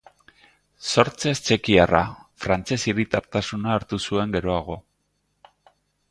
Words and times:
Sortzez 0.91 1.33
txekiarra, 1.49 1.99
frantses 2.45 2.79
hiritartasuna 2.91 3.75
hartu 3.77 3.99
zuen 4.07 4.33
geroago. 4.37 4.79